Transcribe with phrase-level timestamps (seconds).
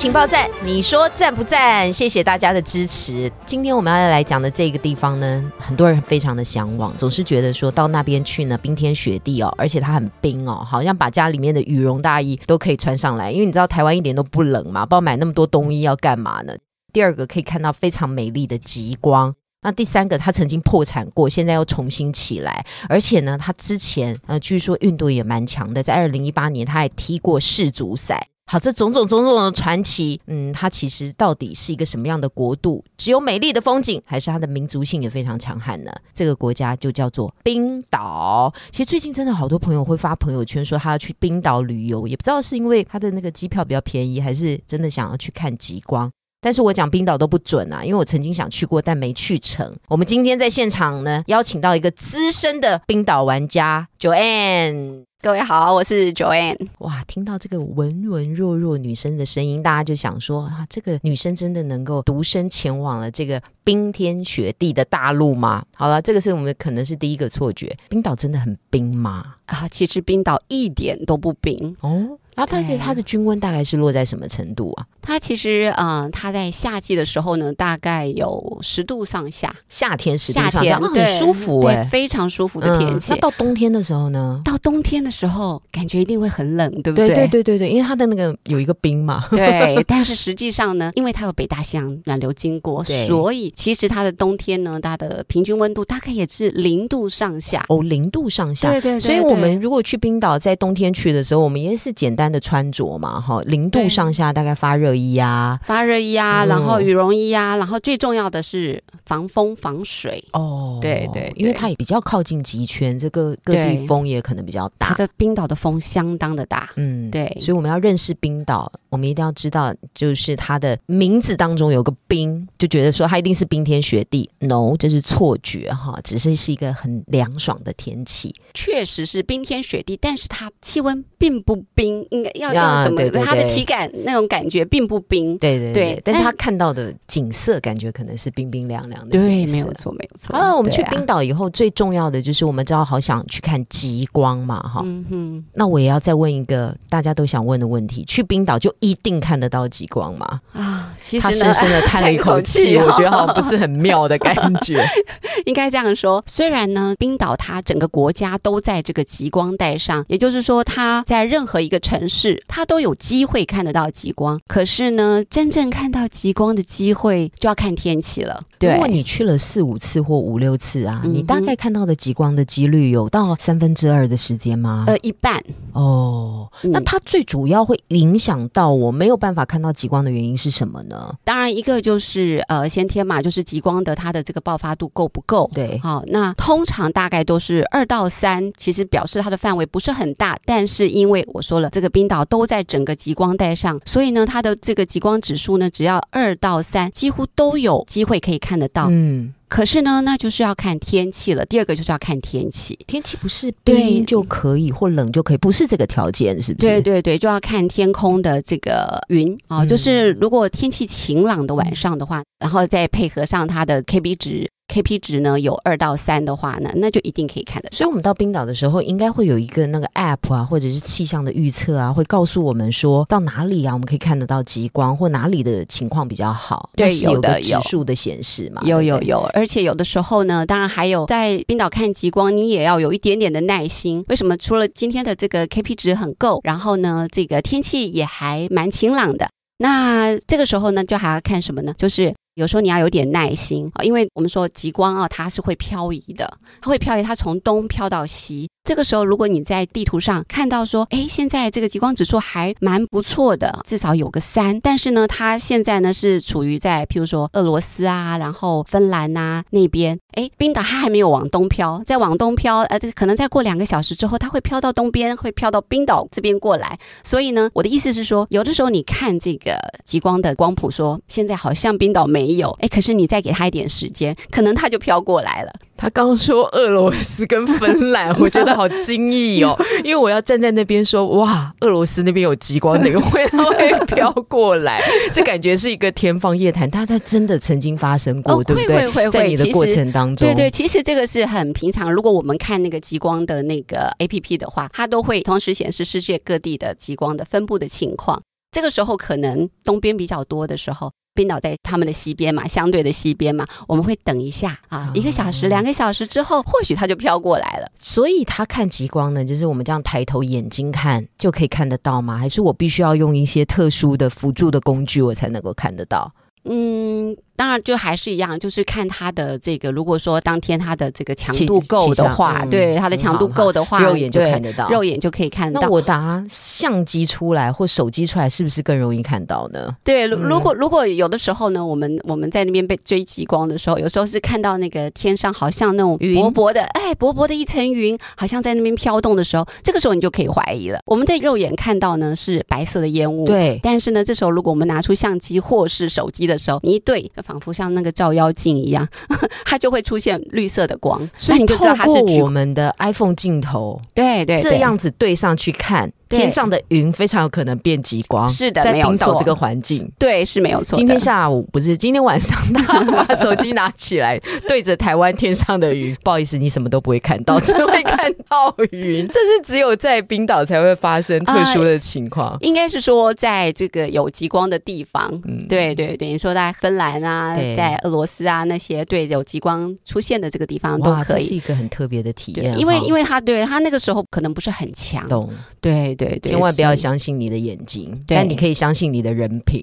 [0.00, 1.92] 情报站，你说赞不赞？
[1.92, 3.30] 谢谢大家的支持。
[3.44, 13.30] 今天我们要来讲的这个地方呢，很多人非常的向往，总是觉得说到那边去呢，冰天雪地哦，而且它很冰哦，好像把家里面的羽绒大衣都可以穿上来。
[13.30, 16.54] 因为你知道台湾一点都不冷嘛，不知道买那么多冬衣要干嘛呢？
[16.94, 19.34] 第二个可以看到非常美丽的极光。
[19.60, 28.28] 那第三个，它曾经破产过，现在又重新起来，而且呢，它之前呃，据说运动也蛮强的，在二零一八年，他还踢过世足赛。
[28.50, 32.84] 好，这种种种种的传奇，嗯，它其实到底是一个什么样的国度？
[32.96, 35.92] 只有美丽的风景，还是它的民族性也非常强悍呢？
[36.12, 38.52] 这个国家就叫做冰岛。
[38.72, 46.10] 其实最近真的好多朋友会发朋友圈说他要去冰岛旅游，也不知道是因为他的那个机票比较便宜，还是真的想要去看极光。
[46.40, 49.72] 但是我讲冰岛都不准啊，因为我曾经想去过，但没去成。
[49.86, 55.04] 我们今天在现场呢，邀请到一个资深的冰岛玩家 Joanne。
[55.22, 56.56] 各位好，我是 Joanne。
[56.80, 65.64] 哇，听到这个文文弱弱女生的声音，大家就想说啊，这个女生真的能够独身前往了这个冰天雪地的大陆吗？
[65.74, 67.76] 好了，这个是我们可能是第一个错觉。
[67.88, 69.34] 冰岛真的很冰吗？
[69.46, 72.18] 啊，其实冰岛一点都不冰哦。
[72.34, 74.86] 然后它的它的均温大概是落在什么程度啊？
[75.02, 79.54] 它其实嗯，它在夏季的时候呢，大概有十度上下。
[79.68, 83.12] 夏天十度上下，很舒服对，非常舒服的天气。
[83.12, 84.40] 那到冬天的时候呢？
[84.44, 87.08] 到冬天的时候，感觉一定会很冷，对不对？
[87.08, 89.26] 对对对对对，因为它的那个有一个冰嘛。
[89.30, 97.64] 对， 但是实际上呢，因为它有北大西洋暖流经过，所以其实它的冬天呢，它的平均温度大概也是零度上下。
[97.68, 98.70] 哦，零度上下。
[98.70, 99.00] 对对。
[99.00, 102.19] 所以我们如果去冰岛，在冬天去的时候，我们也是简单。
[102.28, 110.22] 的穿着嘛，哈，零度上下，大概发热衣啊，发热衣啊，然后羽绒衣啊，然后最重要的是防风防水。
[110.32, 114.88] 哦，对对，因为它也比较靠近极圈，这个各地风也可能比较大。
[114.88, 132.00] 它的冰岛的风相当的大，嗯，对，所以我们要认识冰岛，我们一定要知道，就是它的名字当中有个冰，就觉得说它一定是冰天雪地，no，这是错觉哈，只是是一个很凉爽的天气，确实是冰天雪地，但是它气温并不冰。
[132.34, 133.24] 要要怎么？
[133.24, 139.18] 他的体感那种感觉并不冰，对对对，但是他看到的景色感觉可能是冰冰凉凉的。
[139.18, 140.34] 对，没有错，没有错。
[140.36, 144.82] 啊，我们去冰岛以后，最重要的就是我们知道好想去看极光嘛，哈。
[144.84, 145.44] 嗯哼。
[145.54, 150.40] 那我也要再问一个大家都想问的问题：去冰岛就一定看得到极光吗？
[150.52, 154.84] 啊，其实他深深的 叹了一口气，我觉得好像不是很妙的感觉。
[155.46, 164.40] 应该这样说，虽然呢，冰岛它整个国家都在这个极光带上，也就是说，它在任何一个城城市，他都有机会看得到极光。
[164.46, 168.42] 可是呢，真正看到极光的机会就要看天气了。
[168.60, 174.84] 如果你去了四五次或五六次啊，你大概看到的极光的几率有到三分之二的时间吗？
[174.86, 175.42] 呃，一半。
[175.72, 181.14] 哦，那它最主要会影响到我没有办法看到极光的原因是什么呢？
[181.24, 185.48] 当然，一个就是呃先天嘛，就是极光的它的这个爆发度够不够？
[185.54, 198.49] 对，好，那通常大概都是二到三，其实表示它的范围不是很大，但是因为我说了，这个冰岛都在整个极光带上，所以呢，它的这个极光指数呢，只要二到三，几乎都有机会可以看。
[198.50, 201.46] 看得到，嗯，可是呢，那就是要看天气了。
[201.46, 206.66] 第二个就是要看天气，天气不是冰就可以或冷就可以，不是这个条件，是不是？
[206.66, 214.50] 对对对，就要看天空的这个云啊，就是如果天气晴朗的晚上的话，然后再配合上它的 K B 值。
[214.72, 226.70] K P 值呢有二到三的话呢，那就一定可以看得所以我们到冰岛的时候，应该会有一个那个 App 啊，或者是气象的预测啊，会告诉我们说到哪里啊，我们可以看得到极光，或哪里的情况比较好。
[226.76, 228.62] 对，有的指数的显示嘛。
[228.64, 234.04] 有有有，而且有的时候呢，当然还有在冰岛看极光，你也要有一点点的耐心。
[234.08, 234.36] 为什么？
[234.36, 239.28] 除了今天的这个 K P 值很够，然后呢，这个天气也还蛮晴朗的。
[239.58, 241.74] 那这个时候呢，就还要看什么呢？
[241.76, 248.48] 就是有时候你要有点耐心啊，因为我们说极光啊，它是会漂移的，它会漂移，它从东漂到西。
[248.70, 266.78] 这个时候，如果你在地图上看到说，哎，现在这个极光指数还蛮不错的，至少有个三，但是呢，它现在呢是处于在譬如说俄罗斯啊，然后芬兰呐那边，哎，冰岛它还没有往东飘，再往东飘，呃，可能再过两个小时之后，它会飘到东边，会飘到冰岛这边过来。
[267.02, 275.52] 所以呢，我的意思是说，有的时候你看这个极光的光谱，说现在好像冰岛没有，哎，可是你再给它一点时间，可能它就飘过来了。
[275.76, 284.82] 他刚说俄罗斯跟芬兰，我觉得好惊异哦，因为我要站在那边说，哇，俄罗斯那边有极光，哪个会会飘过来？
[285.14, 288.86] 这感觉是一个天方夜谭，但它真的曾经发生过，对不对？
[288.90, 291.90] 会会，在你的过程当中，对对，其实这个是很平常。
[291.90, 298.20] 如果我们看那个极光的那个 A P P 的话，它都会同时显示世界各地的极光的分布的情况。
[298.52, 300.92] 这个时候可能东边比较多的时候。
[301.14, 307.70] 冰岛在他们的西边嘛，相对的西边嘛，我们会等一下啊，一个小时、两个小时之后，或许它就飘过来了。
[307.82, 312.16] 所以它看极光呢，就是我们这样抬头眼睛看就可以看得到吗？
[312.16, 316.12] 还是我必须要用一些特殊的辅助的工具，我才能够看得到？
[316.44, 317.16] 嗯。
[317.40, 319.70] 当然，就还是一样，就是看它的这个。
[319.70, 325.58] 如果说当天它的这个强度够的话，对它的强度够的话，肉眼就看得到，肉眼就可以看到。
[325.62, 329.74] 那我拿相机出来或手机出来，是不是更容易看到呢？
[329.82, 340.78] 对，如果如果有的时候呢，我们我们在那边被追极光的时候，有时候是看到那个天上好像那种薄薄的，哎，薄薄的一层云，好像在那边飘动的时候，这个时候你就可以怀疑了。
[340.84, 343.58] 我们在肉眼看到呢是白色的烟雾，对。
[343.62, 348.10] 但是呢，这时候如果我们拿出相机或是手机的时候，你一对，就仿佛像那个照。
[348.10, 348.84] 妖镜一样，
[349.46, 353.80] 它就会出现绿色的光，所以你就知道它是我们的 iPhone 镜头。
[353.94, 355.92] 对对，这样子对上去看。
[356.18, 360.76] 天上的云非常有可能变极光，是的，在冰岛这个环境，对，是没有错。
[360.76, 364.18] 今天下午不是今天晚上，他 把手机拿起来
[364.48, 369.06] 对着台湾天上的云，不好意思，你什么都不会看到，只会看到云。
[369.12, 372.36] 这是只有在冰岛才会发生特殊的情况。
[372.40, 375.08] 应该是说，在这个有极光的地方，
[375.48, 382.58] 对对，等于说在芬兰啊，在俄罗斯啊那些对有极光出现的这个地方都可以，是一个很特别的体验。
[382.58, 385.30] 因为因为他对他那个时候可能不是很强，懂
[385.60, 385.96] 对。
[386.00, 389.62] 对，千万不要相信你的眼睛，但你可以相信你的人品，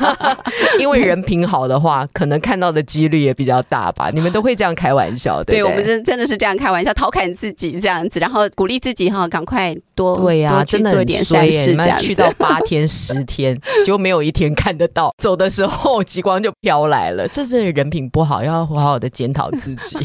[0.80, 4.08] 因为人品好的话，可能看到的几率也比较大吧。
[4.10, 19.98] 你们都会这样开玩笑， 对我们真真的是这样开玩笑，调侃自己这样子，然后鼓励自己哈，赶快多对呀，真的做一点善事，这样去到八天十天，就没有一天看得到，走的时候 极光就飘来了，这是人品不好，要好好的检讨自己，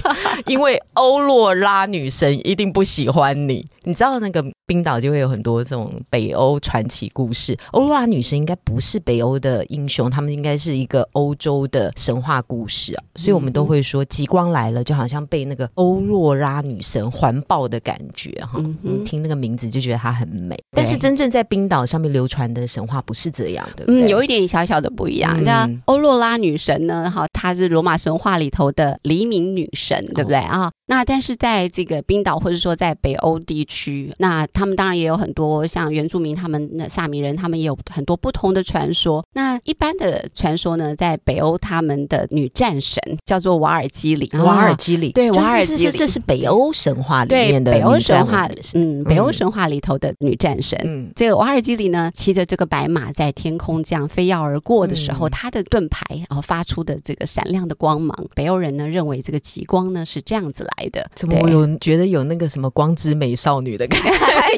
[0.45, 3.65] 因为欧洛拉女神一定不喜欢你。
[3.83, 7.57] 你知道那个冰岛就会有很多这种北欧传奇故事。
[7.71, 13.03] 欧若拉女神应该不是北欧的英雄，他们应该是一个欧洲的神话故事啊。
[13.15, 18.61] 所以我们都会说极光来了，就好像被那个欧若拉女神环抱的感觉哈。
[18.83, 20.57] 嗯，听那个名字就觉得她很美。
[20.71, 25.41] 但是真正在冰岛上面流传的神话不是这样的，嗯，有一点小小的不一样。
[25.43, 27.11] 那欧若拉女神呢？
[27.11, 30.71] 哈，她是罗马神话里头的黎明女神，对不对啊？
[30.85, 39.25] 那但是在这个冰岛或者说在北欧地区，那他们当然也有很多像原住民，他们那萨米人，他们也有很多不同的传说。
[39.33, 50.77] 那一般的传说呢，在北欧他们的女战神叫做瓦尔基里，瓦尔基里对瓦尔基里，这是北欧神话里面的北欧神话，嗯，北欧神话里头的女战神。
[50.83, 60.72] 嗯，这个瓦尔基里呢，骑着这个白马在天空这样飞跃而过的时候，她的盾牌然后发出的这个闪亮的光芒，北欧人呢认为这个极光呢是这样子来。
[60.77, 64.01] 来的，怎么我有觉得有那个什么光之美少女的感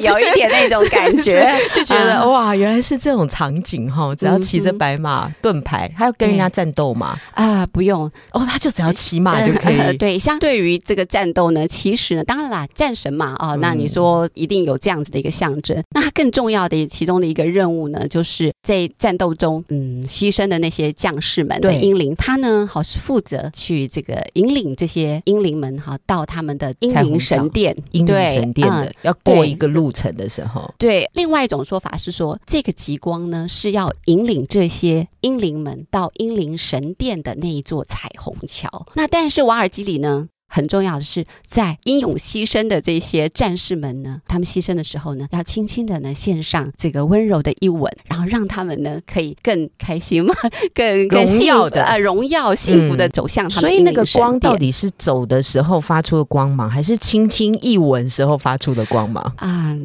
[0.08, 4.14] 有一点那种感觉， 就觉得哇，原来是这种场景哈！
[4.14, 7.18] 只要骑着白马盾牌，还要跟人家战斗吗？
[7.34, 9.76] 啊，不用哦，他就只要骑马就可以。
[9.96, 15.76] 对，相对于这个战斗呢，其实呢，当然啦，战神嘛，哦，那你说一定有这样子的一个象征。
[15.90, 25.98] 那他更重要的其中的一个任务呢，就是在战斗中，嗯，牺牲的那些将士们的英灵，他呢，好是负责去这个引领这些英灵们哈。
[26.06, 31.08] 到他们的英灵神殿，英灵神殿的要过一个路程的时候，对。
[31.14, 38.86] 另外一种说法是说，这个极光呢是要引领这些英灵们到英灵神殿的那一座彩虹桥。
[38.94, 40.28] 那但是瓦尔基里呢？
[40.48, 50.34] 很重要的是，在英勇牺牲的这些战士们呢，他们牺牲的时候呢，要轻轻的呢献上这个温柔的一吻，然后让他们呢可以更开心嘛，
[50.72, 53.60] 更荣耀的啊，荣耀幸福的走向他们。
[53.60, 59.24] 所以那个光到底是走的时候发出的光芒，还是轻轻一吻时候发出的光芒？
[59.36, 59.76] 啊？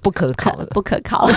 [0.00, 1.28] 不可靠，不可靠。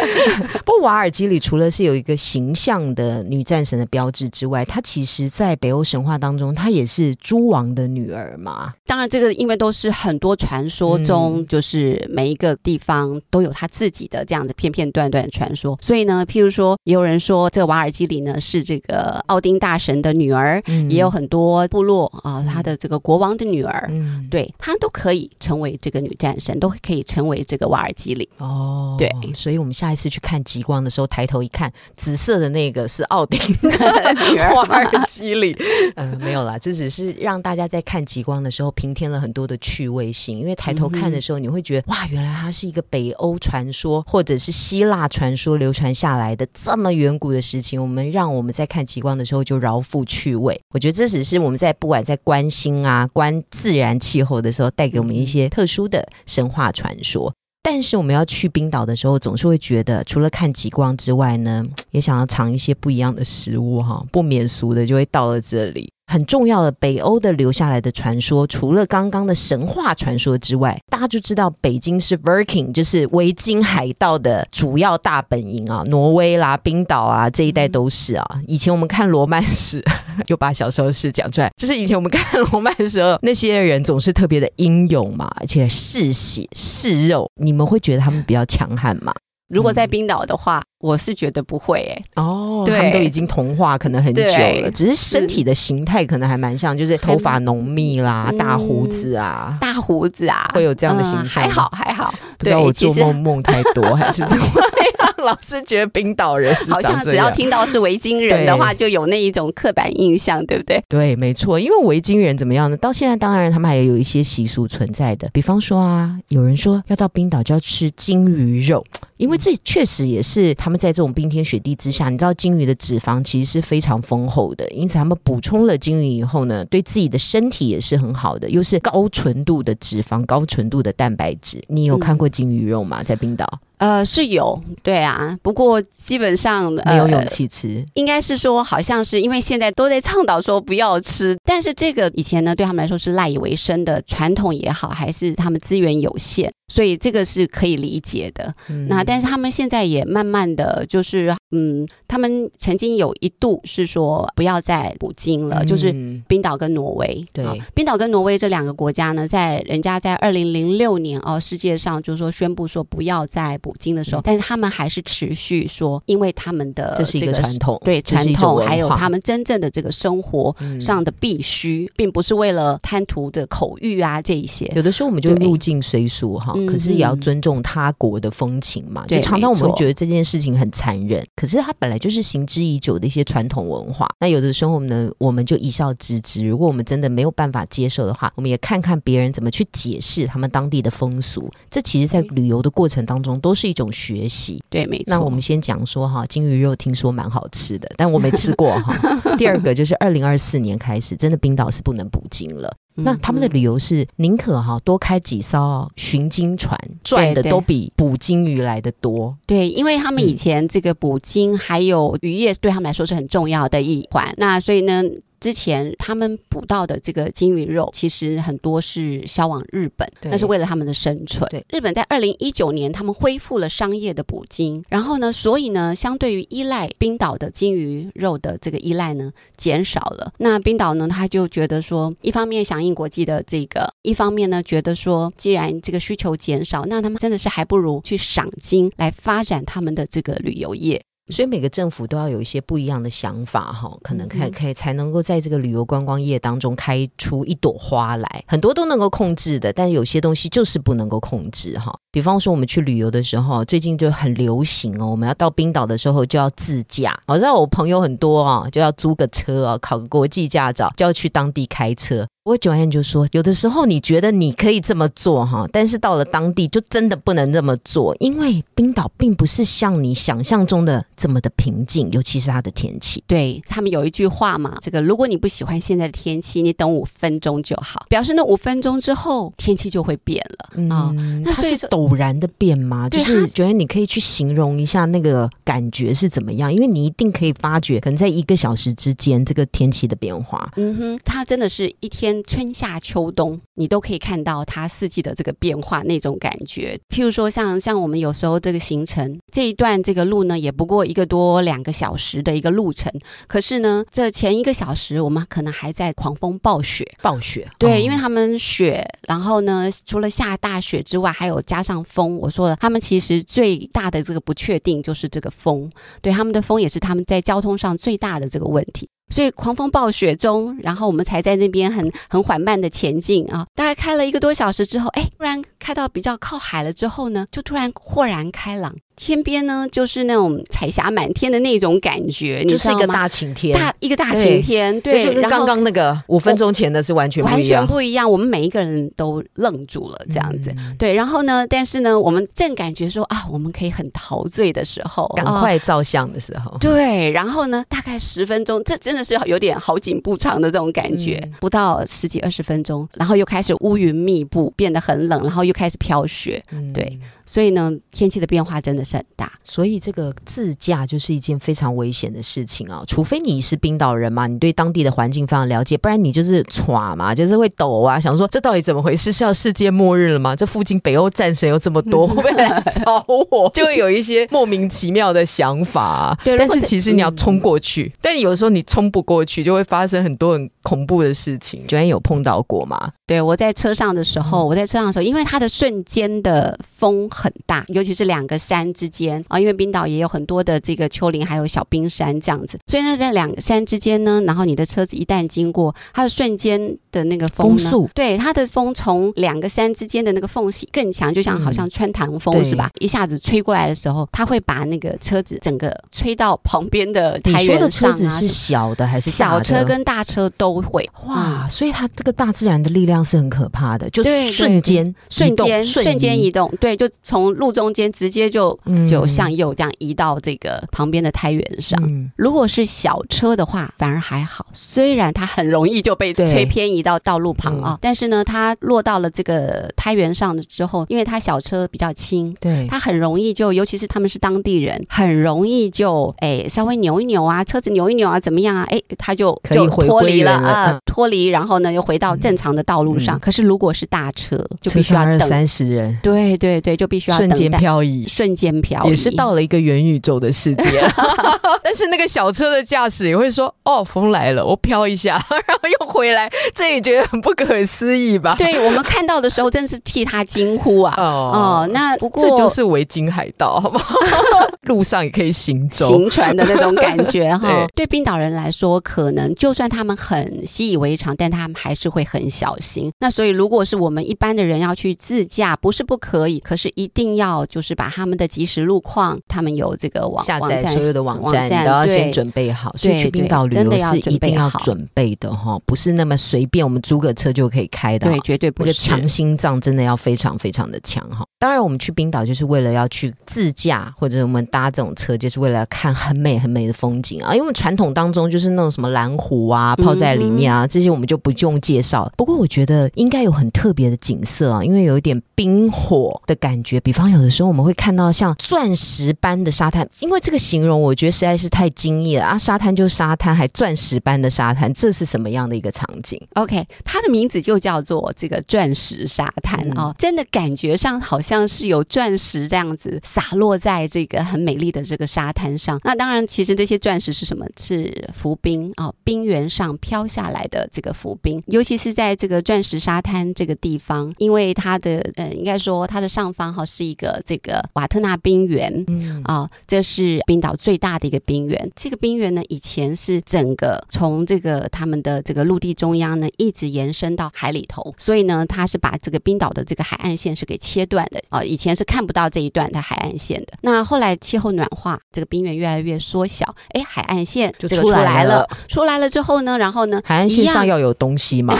[0.64, 8.72] 不过瓦尔基里除了是有一个形象的女战神的标志之外，她其实在北欧神话当中，她也是诸王的女儿嘛。
[8.86, 15.78] 当然，这个因为都是很多传说中，嗯就是每一个地方都有他自己的这样子片片段段的传说。
[15.80, 23.88] 所以呢，譬如说，也有人说这个瓦尔基里呢是这个奥丁大神的女儿，嗯也有很多部落啊，他的这个国王的女儿。
[23.90, 28.28] 嗯，对，她都可以成为这个女战神，都可以成为这个瓦尔基里。
[28.38, 35.56] 哦，对所以我们下一次去看极光的时候，抬头一看，紫色的那个是奥丁 女儿瓦尔基里。
[35.96, 50.60] 呃，没有啦，这只是让大家在看极光的时候平添了很多的趣味性，因为抬头看的时候，你会觉得、哇，原来它是一个北欧传说或者是希腊传说流传下来的这么远古的事情，我们让我们在看极光的时候就饶富趣味。
[50.74, 57.32] 我觉得这只是我们在不管在关心啊、观自然气候的时候，带给我们一些特殊的神话传说。
[57.62, 65.92] 但是我们要去冰岛的时候，总是会觉得除了看极光之外呢，也想要尝一些不一样的食物哈，不免俗的就会到了这里。
[66.10, 78.40] 很重要的北欧的留下来的传说，除了刚刚的神话传说之外，大家就知道北京是 Viking，就是维京海盗的主要大本营啊，挪威啦、冰岛啊这一带都是啊。
[78.48, 79.80] 以前我们看罗曼史，
[80.28, 89.12] 又把小时候的事讲出来，就是以前我们看罗曼的时候，那些人总是特别的英勇嘛，而且嗜血嗜肉，你们会觉得他们比较强悍吗？
[89.48, 94.22] 如果在冰岛的话，我是觉得不会诶、哦，他们都已经同化可能很久
[94.62, 98.38] 了，只是身体的形态可能还蛮像，就是头发浓密啦、嗯。
[98.38, 107.30] 大胡子啊，大胡子啊，会有这样的形象嗯还好还好，不知道我做梦梦太多还是怎么样， 老是觉得冰岛人好像只要。
[107.30, 110.82] 听到是维京人的话，就有那一种刻板印象，对不对？
[110.88, 112.76] 对，没错，因为维京人怎么样呢？
[112.76, 118.84] 到现在当然他们还有一些习俗存在的，比方说啊，有人说要到冰岛就要吃鲸鱼肉，
[119.16, 131.62] 因为这确实也是他们在这种冰天雪地之下，你知道鲸鱼的脂肪其实是非常丰厚的，因此他们补充了鲸鱼以后呢，对自己的身体也是很好的，又是高纯度的脂肪、高纯度的蛋白质。
[131.66, 133.02] 你有看过鲸鱼肉吗？
[133.02, 137.82] 在冰岛呃，是有，对啊，不过基本上没有勇呃气吃。
[137.94, 148.52] 应该是说，好像是因为现在都在倡导说不要吃，但是这个以前呢，对他们来说是赖以为生的传统也好，还是他们资源有限，所以这个是可以理解的。
[148.68, 174.70] 嗯那但是他们现在也慢慢的就是，嗯，他们曾经有一度是说不要再捕鲸了，就是嗯冰岛跟挪威，对啊冰岛跟挪威这两个国家呢，在人家在二零零六年哦，世界上就是说宣布说不要再捕鲸的时候，但是他们还是持续说，因为他们的嗯这是一个传统，对传统，还有他们真正的这个生活嗯上的必须，并不是为了贪图的口欲啊这一些。
[174.74, 179.02] 有的时候我们就入境随俗哈，嗯可是也要尊重他国的风情嘛。
[179.02, 184.08] 就对常常我们会觉得这件事情很残忍，可是它本来就是行之已久的一些传统文化。
[184.18, 186.46] 那有的时候呢，我们就一笑置之。
[186.46, 191.50] 如果我们真的没有办法接受的话，我们也看看别人怎么去解释他们当地的风俗。
[191.70, 194.62] 这其实，在旅游的过程当中都是一种学习。
[194.68, 195.04] 对，没错。
[195.08, 198.94] 那我们先讲说哈，金鱼肉听说蛮好吃的，但我没吃过哈。
[199.36, 202.68] 第二个就是二零二四年开始，真的冰岛是不能捕鲸了。
[202.96, 209.34] 嗯那他们的理由是宁可哈多开几艘寻鲸船，赚的都比捕鲸鱼来的多。
[209.46, 215.02] 对，因为他们以嗯前这个捕鲸还有渔业对他们来说是很重要的一环，那所以呢。
[215.40, 221.48] 之前他们捕到的这个金鱼肉，其实很多是销往日本，对那是为了他们的生存。
[221.50, 230.32] 对，日本在二零一九年他们恢复了商业的捕鲸，然后呢，所以呢，相对于依赖冰岛的金鱼肉的这个依赖呢，减少了。
[230.38, 241.02] 那冰岛呢，他就觉得说，一方面响应国际的这个，一方面呢，觉得说，既然这个需求减少，那他们真的是还不如去赏金来发展他们的这个旅游业。
[241.30, 248.44] 所以每个政府都要有一些不一样的想法哈，可能可以嗯可以才能够在这个旅游观光业当中开出一朵花来。
[248.46, 251.94] 很多都能够控制的，但有些东西就是不能够控制哈。
[252.10, 257.18] 比方说我们去旅游的时候，最近就很流行哦，我们要到冰岛的时候就要自驾。
[257.26, 262.26] 我知道我朋友很多啊，就要租个车啊，考个国际驾照，就要去当地开车。
[262.50, 273.22] 我九安就说，有的时候你觉得你可以这么做哈，但是到了当地就真的不能这么做，因为冰岛并不是像你想象中的这么的平静，尤其是它的天气。
[273.28, 281.12] 对他们有一句话嘛，这个如果你不喜欢现在的天气，你等五分钟就好，表示那五分钟之后天气就会变了啊。
[281.16, 283.08] 嗯，它是那所以说陡然的变吗？
[283.08, 290.68] 就对是它觉得你可以去形容一下那个感觉是怎么样，因为你一定可以发觉，可能在一个小时之间这个天气的变化。
[290.76, 296.98] 嗯哼，它真的是一天论春夏秋冬，你都可以看到它四季的这个变化那种感觉。
[297.10, 303.12] 譬如说像像我们有时候这个行程这一段这个路呢，也不过一个多两个小时的一个路程，
[303.46, 307.06] 可是呢，这前一个小时我们可能还在狂风暴雪。
[307.22, 312.38] 暴雪，对，哦因为他们雪，然后呢，除了下大雪之外，还有加上风。
[312.38, 315.90] 我说了，他们其实最大的这个不确定就是这个风，
[316.22, 319.08] 对他们的风也是他们在交通上最大的这个问题。
[319.30, 332.80] 所以狂风暴雪中，然后我们才在那边很很缓慢的前进啊，大概开了一个多小时之后，哎，突然开到比较靠海了之后呢，就突然豁然开朗，天边呢就是那种彩霞满天的那种感觉，你就？
[332.80, 337.86] 是一个大晴天，大一个大晴天，对，就是刚刚那个五分钟前的是完全不完全。
[337.86, 340.72] 不一样，我们每一个人都愣住了，这样子。
[340.78, 357.18] 嗯对，然后呢，但是呢，我们正感觉说啊，我们可以很陶醉的时候，赶啊快照相的时候，对，然后呢，大概十分钟，这真的是有点好景不长的这种感觉，嗯不到十几二十分钟，然后又开始乌云密布，变得很冷，然后又开始飘雪，嗯对。
[357.50, 359.50] 所以呢，天气的变化真的是很大。
[359.64, 363.02] 所以这个自驾就是一件非常危险的事情啊！
[363.08, 369.32] 除非你是冰岛人嘛，你对当地的环境非常了解，不然你就是歘嘛，就是会抖啊，想说这到底怎么回事？
[369.32, 370.54] 是要世界末日了吗？
[370.54, 373.68] 这附近北欧战神有这么多，会 不会来找我？
[373.74, 376.38] 就会有一些莫名其妙的想法、啊。
[376.56, 381.84] 但是其实你要冲过去，但有时候你冲不过去，就会发生很多很恐怖的事情。
[381.88, 383.10] 昨天有碰到过吗？
[383.26, 398.10] 对我在车上的时候，我在车上的时候，因为它的瞬间的风很大，尤其是两个山之间啊，因为冰岛也有很多的这个丘陵，还有小冰山这样子，所以呢，在两个山之间呢，然后你的车子一旦经过，它的瞬间的那个风风速。
[398.14, 402.90] 对它的风从两个山之间的那个缝隙更强，就像好像穿堂风、对是吧？
[403.00, 411.08] 一下子吹过来的时候，它会把那个车子整个吹到旁边的你胎说的车子是小的还是小车跟大车都会。
[411.26, 421.98] 哇，所以它这个大自然的力量是很可怕的，就瞬间瞬间瞬间移动，对，就从路中间直接就、嗯就向右这样移到这个旁边的胎源上。
[422.02, 432.54] 嗯如果是小车的话，反而还好，虽然它很容易就被对吹偏移到道路旁嗯啊，但是呢，它落到了这个胎源上的之后，因为它小车比较轻。
[432.60, 438.84] 对，它很容易就，尤其是他们是当地人，很容易就哎稍微扭一扭啊，车子扭一扭啊，怎么样啊？
[438.90, 443.36] 哎，它就就可以脱离了啊嗯，脱离，然后呢又回到正常的道路上。
[443.36, 448.26] 嗯可是如果是大车，就必须要等三十人，对对对，就必须要瞬间漂移。
[448.28, 451.02] 瞬间漂移，也是到了一个元宇宙的世界，
[451.82, 458.54] 但是那个小车的驾驶也会说：“哦，风来了，我飘一下， 然后又回来。”这也觉得很不可思议吧？
[458.56, 461.14] 对我们看到的时候，真是替他惊呼啊！
[461.18, 464.14] 哦哦，那不过这就是维京海盗，好不好？
[464.82, 466.06] 路上也可以行走。
[466.06, 468.04] 行船的那种感觉哈对。
[468.04, 473.10] 对冰岛人来说，可能就算他们很习以为常，但他们还是会很小心。
[473.18, 482.94] 那所以，如果是我们一般的人要去自驾，不是不可以，可是一定要就是把他们的即时路况，他们有这个网下载所有的网站，你都要先准备好。
[482.96, 488.28] 所以去冰岛旅游是一定要准备的哈，不是那么随便我们租个车就可以开的。
[488.30, 491.44] 对，绝对不是那个强心脏真的要非常非常的强哈。
[491.58, 497.54] 当然，我们去冰岛就是为了要去自驾，或者我们搭这种车，就是为了看很美很美的风景啊。
[497.54, 502.30] 因为传统当中就是那种什么蓝湖啊，泡在里面啊，这些我们就不用介绍。
[502.36, 506.89] 不过我觉得应该有很特别的景色啊，因为有一点冰火的感觉。
[506.98, 512.58] 比方有的时候我们会看到像钻石般的沙滩，因为这个形容我觉得实在是太惊异了啊！
[512.58, 526.00] 沙滩就沙滩，还钻石般的沙滩，这是什么样的一个场景？OK，它的名字就叫做这个钻石沙滩嗯哦，真的感觉上好像是有钻石这样子洒落在这个很美丽的这个沙滩上。
[526.02, 527.60] 那当然，其实这些钻石是什么？
[527.78, 541.90] 是浮冰哦，冰原上飘下来的这个浮冰，尤其是在这个钻石沙滩这个地方，因为它的呃，应该说它的上方哈、是一个这个瓦特纳冰原，嗯啊、这是冰岛最大的一个冰原。
[541.94, 553.74] 这个冰原呢，以前是整个从这个他们的这个陆地中央呢，一直延伸到海里头，所以呢，它是把这个冰岛的这个海岸线是给切断的啊、以前是看不到这一段的海岸线的。
[553.82, 561.76] 那后来气候暖化，这个冰原越来越缩小，哎，海岸线就出出来了出来了之后呢，然后呢，海岸线上要有东西嘛？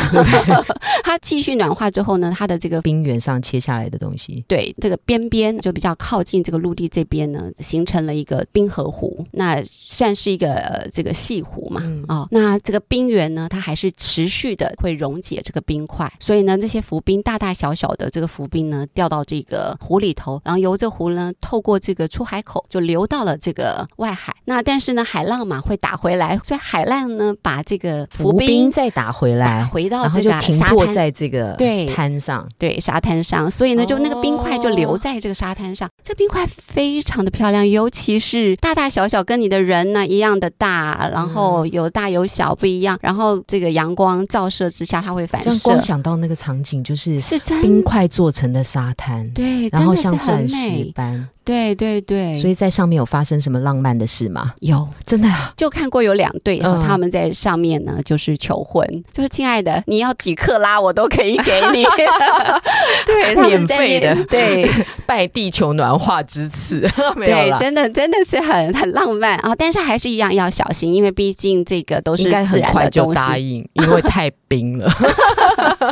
[1.04, 4.44] 它继续暖化之后呢，它的这个冰原上切下来的东西。
[4.48, 11.80] 对这个边边就比较靠近这这个陆地这边呢，形成了一个冰河湖，那算是一个、呃这个细湖嘛。
[11.84, 12.04] 嗯。
[12.08, 24.34] 哦，那这个冰原呢，它还是持续的会溶解这个冰块，所以呢，这些浮冰大大小小的这个浮冰呢，掉到这个湖里头，然后由这湖呢，透过这个出海口就流到了这个外海。
[24.46, 31.86] 那但是呢，海浪嘛会打回来，所以海浪呢把这个浮浮冰冰再打回打来，回到这个沙停泊滩在这个对。
[31.86, 32.44] 滩上。
[32.58, 35.88] 对沙滩上，所以呢，就那个冰块就留哦在这个沙滩上。
[36.02, 51.28] 这冰块非常的漂亮，尤其是大大小小，跟你的人呢一样的大，然后嗯有大有小不一样，然后这个阳光照射之下，它会反射光，想到那个场景，就是是真冰块做成的沙滩，对，然后像钻石美，般。
[51.44, 54.54] 对对对，所以在上面有发生什么浪漫的事吗？
[54.60, 54.88] 有。
[55.04, 61.84] 真的啊，就看过有两对，嗯他们在上面呢，就是求婚，就是亲爱的，你要几克拉我都可以给你，
[63.06, 64.68] 对， 免费的对，
[65.06, 66.80] 拜地球暖化之赐，
[67.16, 69.54] 对，真的真的是很很浪漫啊！
[69.54, 73.10] 但是还是一样要小心，因为毕竟这个都是应该很快就。
[73.12, 74.88] 答应，因为太冰了。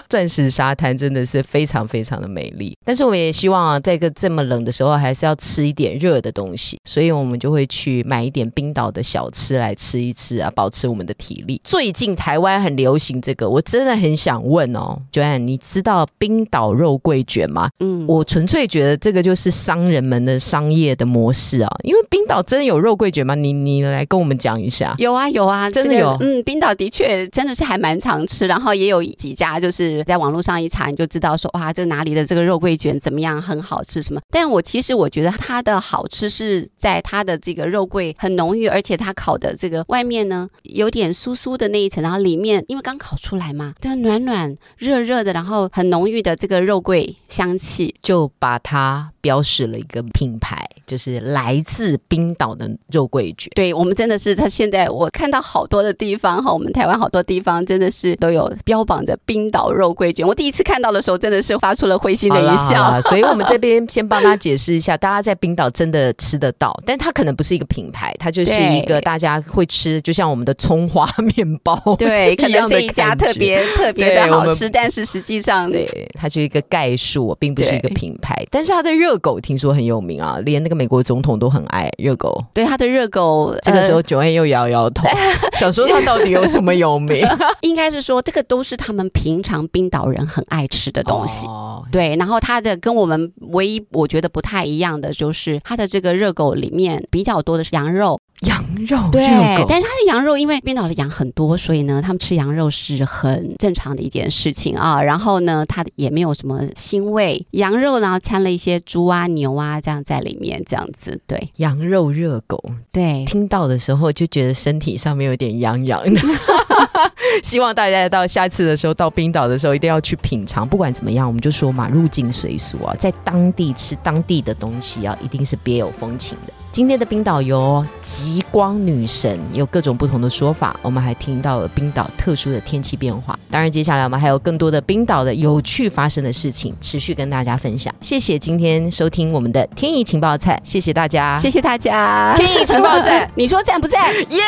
[0.09, 11.61] 钻石沙滩真的是非常非常的美丽，但是我们也希望啊，在一个这么冷的时候，还是要吃一点热的东西，所以我们就会去买一点冰岛的小吃来吃一吃啊，保持我们的体力。
[11.65, 17.71] 最近台湾很流行这个，我真的很想问哦，Joanne，你知道冰岛肉桂卷吗？
[17.81, 23.35] 嗯，我纯粹觉得这个就是商人们的商业的模式啊，因为冰岛真的有肉桂卷吗？
[23.35, 24.95] 你你来跟我们讲一下。
[24.99, 34.21] 有啊有啊，真的有嗯，冰岛的确真的是还蛮常吃，然后也有几家就是在网络上一查你就知道说哇，这哪里的这个肉桂卷怎么样，很好吃什么。
[34.31, 47.95] 但我其实我觉得它的好吃是在它的这个肉桂很浓郁，而且它烤的这个外面呢有点酥酥的那一层，然后里面因为刚烤出来嘛，这个暖暖热热的，然后很浓郁的这个肉桂香气。
[48.03, 53.51] 就把它标识了一个品牌，就是来自冰岛的肉桂卷。
[53.55, 60.27] 对我们真的是，他现在我看到好多的地方哈，我们台湾好多地方真的是都有标榜着冰岛肉桂卷。
[60.27, 63.01] 我第一次看到的时候，真的是发出了会心的一笑。
[63.03, 78.47] 所以我们这 边先帮大家解释一下，大家在冰岛真的吃得到，但它可能不是一个品牌，它就是一个大家会吃，就像我们的葱花 面包对，可能这一家特别特别的好吃，但是实际上对，它就是一个概述，并不是一个品牌。
[78.51, 82.45] 但是它的热狗听说很有名啊，连那个美国总统都很爱热狗。
[82.55, 85.09] 对他的热狗，这个时候，呃九安又摇摇头，
[85.59, 87.27] 想说他到底有什么有名
[87.63, 91.47] 应该是说这个都是他们平常冰岛人很爱吃的东西。
[91.49, 105.03] 哦对，然后它的跟我们唯一我觉得不太一样的就是它的这个热狗里面比较多的是羊肉，羊肉对热，狗，但是它的羊肉，因为冰岛的羊很多，所以呢，他们吃羊肉是很正常的一件事情啊。
[105.03, 113.25] 然后呢，它也没有什么腥味，羊肉呢掺了一些猪啊、牛啊这样在里面，这样子，对羊肉热狗，对。
[113.25, 116.21] 听到的时候就觉得身体上面有点痒痒的。
[117.43, 120.67] 希望大家到下次的时候到冰岛的时候一定要去品尝。
[120.67, 126.53] 不管怎么样，我们就说嘛，入境随俗啊，在当地吃当地的东西啊，一定是别有风情的。
[126.79, 133.37] 今天的冰岛游极光女神有各种不同的说法，我们还听到了冰岛特殊的天气变化。
[133.51, 137.93] 当然，接下来我们还有更多的冰岛的有趣发生的事情，持续跟大家分享。
[138.01, 144.15] 谢谢今天收听我们的天意情报菜，谢谢大家，谢谢大家，天意情报站，你说赞不赞？
[144.31, 144.41] 耶，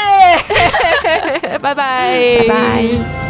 [1.61, 3.30] 拜拜，拜拜。